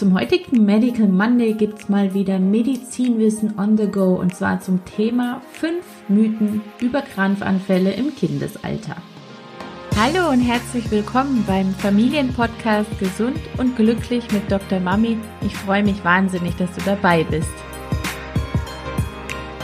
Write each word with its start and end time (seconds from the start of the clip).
Zum 0.00 0.18
heutigen 0.18 0.64
Medical 0.64 1.08
Monday 1.08 1.52
gibt 1.52 1.80
es 1.80 1.90
mal 1.90 2.14
wieder 2.14 2.38
Medizinwissen 2.38 3.58
on 3.58 3.76
the 3.76 3.86
go 3.86 4.14
und 4.14 4.34
zwar 4.34 4.58
zum 4.58 4.82
Thema 4.86 5.42
5 5.52 5.84
Mythen 6.08 6.62
über 6.80 7.02
Krampfanfälle 7.02 7.92
im 7.92 8.16
Kindesalter. 8.16 8.96
Hallo 9.98 10.30
und 10.30 10.40
herzlich 10.40 10.90
willkommen 10.90 11.44
beim 11.46 11.74
Familienpodcast 11.74 12.98
Gesund 12.98 13.36
und 13.58 13.76
Glücklich 13.76 14.24
mit 14.32 14.50
Dr. 14.50 14.80
Mami. 14.80 15.18
Ich 15.42 15.54
freue 15.54 15.82
mich 15.82 16.02
wahnsinnig, 16.02 16.56
dass 16.56 16.72
du 16.72 16.80
dabei 16.86 17.22
bist. 17.24 17.52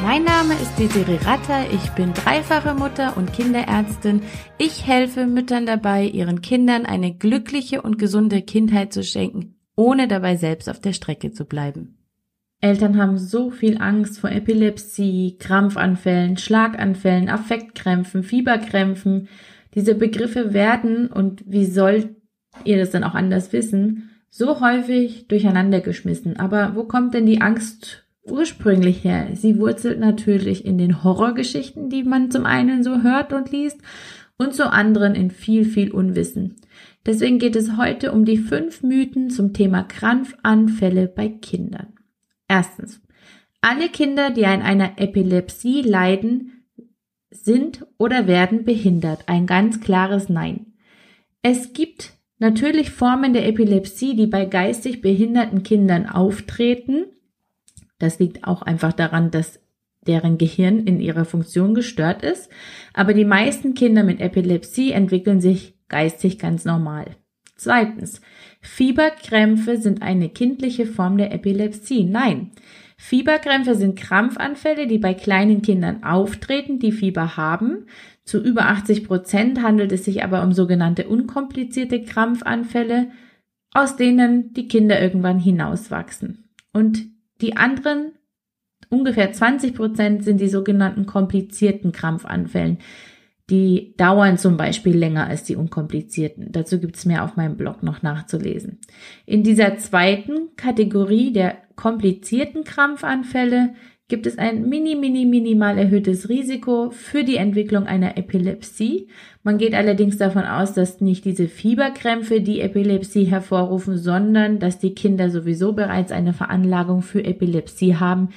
Mein 0.03 0.25
Name 0.25 0.53
ist 0.53 0.79
Desiree 0.79 1.19
Ratter, 1.25 1.65
ich 1.73 1.89
bin 1.93 2.13
dreifache 2.13 2.75
Mutter 2.75 3.17
und 3.17 3.33
Kinderärztin. 3.33 4.21
Ich 4.59 4.87
helfe 4.87 5.27
Müttern 5.27 5.65
dabei, 5.65 6.05
ihren 6.05 6.43
Kindern 6.43 6.85
eine 6.85 7.15
glückliche 7.15 7.81
und 7.81 7.99
gesunde 7.99 8.43
Kindheit 8.43 8.93
zu 8.93 9.03
schenken, 9.03 9.56
ohne 9.77 10.09
dabei 10.09 10.37
selbst 10.37 10.69
auf 10.69 10.81
der 10.81 10.93
Strecke 10.93 11.33
zu 11.33 11.45
bleiben. 11.45 11.99
Eltern 12.61 12.97
haben 12.97 13.19
so 13.19 13.51
viel 13.51 13.79
Angst 13.79 14.19
vor 14.19 14.31
Epilepsie, 14.31 15.37
Krampfanfällen, 15.39 16.39
Schlaganfällen, 16.39 17.29
Affektkrämpfen, 17.29 18.23
Fieberkrämpfen. 18.23 19.29
Diese 19.75 19.95
Begriffe 19.95 20.55
werden, 20.55 21.09
und 21.09 21.45
wie 21.47 21.67
sollt 21.67 22.09
ihr 22.65 22.79
das 22.79 22.91
dann 22.91 23.05
auch 23.05 23.15
anders 23.15 23.53
wissen, 23.53 24.11
so 24.31 24.61
häufig 24.61 25.29
durcheinander 25.29 25.81
geschmissen. 25.81 26.39
Aber 26.39 26.73
wo 26.75 26.85
kommt 26.85 27.15
denn 27.15 27.27
die 27.27 27.41
Angst 27.41 28.05
ursprünglich 28.25 29.05
her? 29.05 29.29
Sie 29.35 29.59
wurzelt 29.59 30.01
natürlich 30.01 30.65
in 30.65 30.79
den 30.79 31.05
Horrorgeschichten, 31.05 31.91
die 31.91 32.05
man 32.05 32.31
zum 32.31 32.47
einen 32.47 32.83
so 32.83 33.03
hört 33.03 33.33
und 33.33 33.53
liest 33.53 33.81
und 34.39 34.55
zu 34.55 34.71
anderen 34.71 35.15
in 35.15 35.31
viel, 35.31 35.65
viel 35.65 35.91
Unwissen. 35.91 36.57
Deswegen 37.05 37.39
geht 37.39 37.57
es 37.57 37.77
heute 37.77 38.13
um 38.13 38.25
die 38.25 38.39
fünf 38.39 38.83
Mythen 38.83 39.31
zum 39.31 39.53
Thema 39.53 39.83
Krampfanfälle 39.83 41.09
bei 41.09 41.29
Kindern. 41.29 41.95
Erstens. 42.49 43.01
Alle 43.61 43.89
Kinder, 43.89 44.31
die 44.31 44.47
an 44.47 44.63
einer 44.63 44.99
Epilepsie 44.99 45.83
leiden, 45.83 46.65
sind 47.31 47.87
oder 47.99 48.27
werden 48.27 48.65
behindert. 48.65 49.29
Ein 49.29 49.47
ganz 49.47 49.81
klares 49.81 50.29
Nein. 50.29 50.75
Es 51.43 51.73
gibt 51.73 52.13
natürlich 52.39 52.91
Formen 52.91 53.33
der 53.33 53.47
Epilepsie, 53.47 54.15
die 54.15 54.27
bei 54.27 54.45
geistig 54.45 55.01
behinderten 55.01 55.63
Kindern 55.63 56.07
auftreten 56.07 57.07
das 57.99 58.19
liegt 58.19 58.47
auch 58.47 58.63
einfach 58.63 58.93
daran, 58.93 59.31
dass 59.31 59.61
deren 60.07 60.39
Gehirn 60.39 60.81
in 60.81 61.01
ihrer 61.01 61.25
Funktion 61.25 61.75
gestört 61.75 62.23
ist. 62.23 62.51
Aber 62.95 63.15
die 63.15 63.25
meisten 63.25 63.75
Kinder 63.75 64.03
mit 64.03 64.21
Epilepsie 64.21 64.93
entwickeln 64.93 65.41
sich 65.41 65.75
geistig 65.89 66.39
ganz 66.39 66.65
normal. 66.65 67.17
Zweitens, 67.57 68.21
Fieberkrämpfe 68.61 69.79
sind 69.79 70.03
eine 70.03 70.29
kindliche 70.29 70.87
Form 70.87 71.17
der 71.17 71.33
Epilepsie. 71.33 72.05
Nein, 72.05 72.51
Fieberkrämpfe 72.99 73.75
sind 73.75 73.99
Krampfanfälle, 73.99 74.87
die 74.87 74.99
bei 74.99 75.15
kleinen 75.15 75.63
Kindern 75.63 76.03
auftreten, 76.03 76.79
die 76.79 76.93
Fieber 76.93 77.37
haben. 77.37 77.87
Zu 78.25 78.43
über 78.43 78.67
80 78.67 79.05
Prozent 79.05 79.63
handelt 79.63 79.93
es 79.93 80.05
sich 80.05 80.25
aber 80.25 80.43
um 80.43 80.53
sogenannte 80.53 81.09
unkomplizierte 81.09 82.03
Krampfanfälle, 82.03 83.11
aus 83.73 83.97
denen 83.97 84.53
die 84.55 84.69
Kinder 84.69 85.01
irgendwann 85.01 85.39
hinauswachsen. 85.39 86.49
Und 86.73 87.07
die 87.41 87.57
anderen, 87.57 88.13
ungefähr 88.89 89.33
20 89.33 89.75
Prozent, 89.75 90.25
sind 90.25 90.41
die 90.41 90.49
sogenannten 90.49 91.07
komplizierten 91.07 91.93
Krampfanfällen. 91.93 92.79
Die 93.49 93.95
dauern 93.97 94.39
zum 94.39 94.57
Beispiel 94.57 94.97
länger 94.97 95.29
als 95.29 95.45
die 95.45 95.55
unkomplizierten. 95.55 96.51
Dazu 96.51 96.81
gibt 96.81 96.97
es 96.97 97.07
mehr 97.07 97.23
auf 97.23 97.37
meinem 97.37 97.57
Blog 97.57 97.83
noch 97.83 98.03
nachzulesen. 98.03 98.81
In 99.25 99.45
dieser 99.45 99.77
zweiten 99.77 100.57
Kategorie 100.57 101.33
der 101.33 101.57
komplizierten 101.77 102.65
Krampfanfälle 102.65 103.75
gibt 104.09 104.27
es 104.27 104.39
ein 104.39 104.69
mini, 104.69 104.95
mini, 104.95 105.27
minimal 105.27 105.79
erhöhtes 105.79 106.29
Risiko 106.29 106.91
für 106.91 107.25
die 107.25 107.37
Entwicklung 107.37 107.87
einer 107.87 108.17
Epilepsie. 108.17 109.09
Man 109.43 109.59
geht 109.59 109.75
allerdings 109.75 110.17
davon 110.17 110.45
aus, 110.45 110.75
dass 110.75 111.01
nicht 111.01 111.25
diese 111.25 111.49
Fieberkrämpfe 111.49 112.41
die 112.41 112.61
Epilepsie 112.61 113.25
hervorrufen, 113.25 113.99
sondern 113.99 114.61
dass 114.61 114.79
die 114.79 114.95
Kinder 114.95 115.31
sowieso 115.31 115.73
bereits 115.73 116.13
eine 116.13 116.33
Veranlagung 116.33 117.03
für 117.03 117.25
Epilepsie 117.25 117.97
haben, 117.97 118.31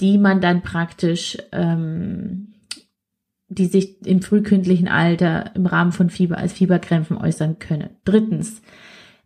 die 0.00 0.18
man 0.18 0.40
dann 0.40 0.62
praktisch, 0.62 1.38
ähm, 1.52 2.54
die 3.48 3.66
sich 3.66 4.06
im 4.06 4.22
frühkindlichen 4.22 4.88
Alter 4.88 5.54
im 5.54 5.66
Rahmen 5.66 5.92
von 5.92 6.10
Fieber 6.10 6.38
als 6.38 6.52
Fieberkrämpfen 6.52 7.16
äußern 7.16 7.58
können. 7.58 7.90
Drittens, 8.04 8.62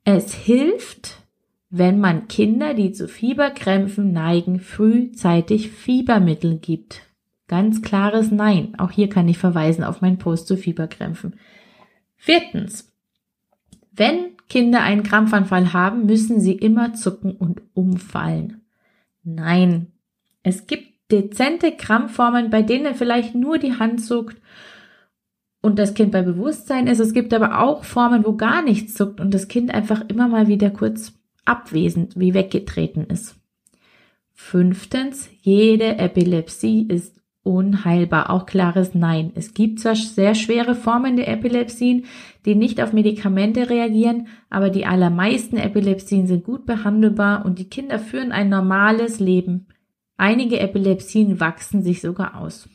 es 0.04 0.32
hilft, 0.34 1.22
wenn 1.70 2.00
man 2.00 2.28
Kinder, 2.28 2.74
die 2.74 2.92
zu 2.92 3.08
Fieberkrämpfen 3.08 4.12
neigen, 4.12 4.60
frühzeitig 4.60 5.70
Fiebermittel 5.70 6.58
gibt. 6.58 7.02
Ganz 7.48 7.82
klares 7.82 8.30
Nein. 8.30 8.74
Auch 8.78 8.90
hier 8.90 9.08
kann 9.08 9.28
ich 9.28 9.38
verweisen 9.38 9.84
auf 9.84 10.00
meinen 10.00 10.18
Post 10.18 10.46
zu 10.48 10.56
Fieberkrämpfen. 10.56 11.36
Viertens. 12.16 12.92
Wenn 13.90 14.36
Kinder 14.48 14.82
einen 14.82 15.02
Krampfanfall 15.02 15.72
haben, 15.72 16.06
müssen 16.06 16.40
sie 16.40 16.52
immer 16.52 16.94
zucken 16.94 17.32
und 17.32 17.62
umfallen. 17.74 18.62
Nein. 19.22 19.91
Es 20.42 20.66
gibt 20.66 20.92
dezente 21.10 21.72
Krampfformen, 21.72 22.50
bei 22.50 22.62
denen 22.62 22.94
vielleicht 22.94 23.34
nur 23.34 23.58
die 23.58 23.78
Hand 23.78 24.02
zuckt 24.02 24.40
und 25.60 25.78
das 25.78 25.94
Kind 25.94 26.12
bei 26.12 26.22
Bewusstsein 26.22 26.86
ist. 26.86 26.98
Es 26.98 27.12
gibt 27.12 27.32
aber 27.32 27.60
auch 27.60 27.84
Formen, 27.84 28.24
wo 28.24 28.36
gar 28.36 28.62
nichts 28.62 28.94
zuckt 28.94 29.20
und 29.20 29.32
das 29.32 29.48
Kind 29.48 29.72
einfach 29.72 30.04
immer 30.08 30.28
mal 30.28 30.48
wieder 30.48 30.70
kurz 30.70 31.12
abwesend 31.44 32.18
wie 32.18 32.34
weggetreten 32.34 33.06
ist. 33.06 33.36
Fünftens, 34.32 35.30
jede 35.40 35.98
Epilepsie 35.98 36.86
ist 36.88 37.20
unheilbar, 37.44 38.30
auch 38.30 38.46
klares 38.46 38.94
Nein. 38.94 39.32
Es 39.34 39.54
gibt 39.54 39.80
zwar 39.80 39.96
sehr 39.96 40.34
schwere 40.34 40.74
Formen 40.74 41.16
der 41.16 41.28
Epilepsien, 41.28 42.04
die 42.44 42.54
nicht 42.54 42.80
auf 42.80 42.92
Medikamente 42.92 43.68
reagieren, 43.68 44.28
aber 44.48 44.70
die 44.70 44.86
allermeisten 44.86 45.56
Epilepsien 45.56 46.26
sind 46.26 46.44
gut 46.44 46.66
behandelbar 46.66 47.44
und 47.44 47.58
die 47.58 47.68
Kinder 47.68 47.98
führen 47.98 48.32
ein 48.32 48.48
normales 48.48 49.20
Leben. 49.20 49.66
Einige 50.22 50.60
Epilepsien 50.60 51.40
wachsen 51.40 51.82
sich 51.82 52.00
sogar 52.00 52.36
aus. 52.38 52.68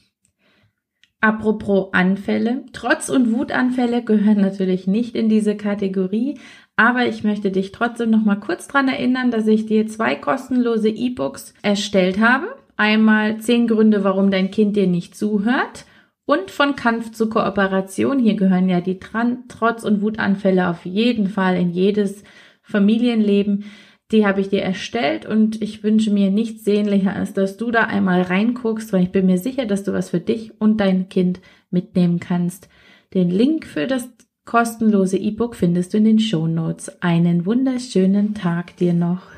Apropos 1.22 1.94
Anfälle. 1.94 2.66
Trotz- 2.74 3.08
und 3.08 3.32
Wutanfälle 3.32 4.04
gehören 4.04 4.42
natürlich 4.42 4.86
nicht 4.86 5.16
in 5.16 5.30
diese 5.30 5.56
Kategorie, 5.56 6.38
aber 6.76 7.08
ich 7.08 7.24
möchte 7.24 7.50
dich 7.50 7.72
trotzdem 7.72 8.10
noch 8.10 8.26
mal 8.26 8.36
kurz 8.36 8.68
dran 8.68 8.90
erinnern, 8.90 9.32
dass 9.32 9.48
ich 9.48 9.66
dir 9.66 9.88
zwei 9.88 10.16
kostenlose 10.16 10.90
E-Books 10.90 11.54
erstellt 11.62 12.20
habe. 12.20 12.54
Einmal 12.76 13.38
zehn 13.38 13.68
Gründe, 13.68 14.04
warum 14.04 14.30
dein 14.30 14.52
Kind 14.52 14.76
dir 14.76 14.88
nicht 14.88 15.16
zuhört 15.16 15.86
und 16.26 16.52
von 16.52 16.76
Kampf 16.76 17.14
zur 17.14 17.30
Kooperation. 17.30 18.20
Hier 18.20 18.36
gehören 18.36 18.68
ja 18.68 18.82
die 18.82 19.00
Tran 19.00 19.46
Trotz- 19.48 19.86
und 19.86 20.02
Wutanfälle 20.02 20.68
auf 20.68 20.86
jeden 20.86 21.30
Fall 21.30 21.56
in 21.56 21.70
jedes 21.70 22.26
Familienleben. 22.62 23.64
Die 24.12 24.26
habe 24.26 24.40
ich 24.40 24.50
dir 24.50 24.62
erstellt 24.62 25.26
und 25.26 25.62
ich 25.62 25.84
wünsche 25.84 26.12
mir 26.12 26.32
nichts 26.32 26.64
sehnlicher, 26.64 27.14
als 27.14 27.34
dass 27.34 27.58
du 27.58 27.72
da 27.72 27.84
einmal 27.84 28.22
reinguckst, 28.22 28.94
weil 28.94 29.04
ich 29.04 29.12
bin 29.12 29.26
mir 29.26 29.38
sicher, 29.38 29.66
dass 29.66 29.84
du 29.84 29.92
was 29.92 30.12
für 30.12 30.22
dich 30.22 30.60
und 30.62 30.80
dein 30.80 31.10
Kind 31.10 31.42
mitnehmen 31.72 32.20
kannst. 32.20 32.70
Den 33.14 33.30
Link 33.30 33.66
für 33.66 33.86
das 33.86 34.10
kostenlose 34.46 35.18
E-Book 35.18 35.56
findest 35.56 35.94
du 35.94 35.98
in 35.98 36.06
den 36.06 36.20
Show 36.20 36.48
Notes. 36.48 37.02
Einen 37.02 37.46
wunderschönen 37.46 38.34
Tag 38.34 38.78
dir 38.78 38.94
noch. 38.94 39.37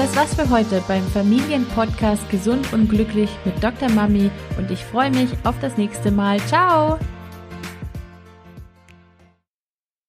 Das 0.00 0.16
war's 0.16 0.34
für 0.34 0.48
heute 0.48 0.82
beim 0.88 1.06
Familienpodcast 1.08 2.30
Gesund 2.30 2.72
und 2.72 2.88
Glücklich 2.88 3.28
mit 3.44 3.62
Dr. 3.62 3.90
Mami 3.90 4.30
und 4.56 4.70
ich 4.70 4.82
freue 4.82 5.10
mich 5.10 5.28
auf 5.44 5.56
das 5.60 5.76
nächste 5.76 6.10
Mal. 6.10 6.40
Ciao! 6.46 6.98